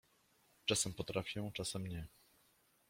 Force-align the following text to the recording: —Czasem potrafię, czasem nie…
—Czasem 0.65 0.93
potrafię, 0.93 1.51
czasem 1.53 1.87
nie… 1.87 2.07